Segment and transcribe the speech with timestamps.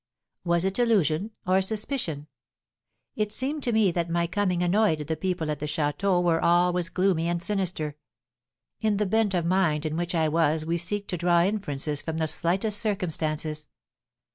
[0.43, 2.25] Was it illusion or suspicion?
[3.15, 6.73] It seemed to me that my coming annoyed the people at the château where all
[6.73, 7.95] was gloomy and sinister.
[8.79, 12.17] In the bent of mind in which I was we seek to draw inferences from
[12.17, 13.67] the slightest circumstances.